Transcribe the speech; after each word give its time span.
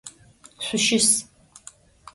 Şüşıs! 0.69 1.09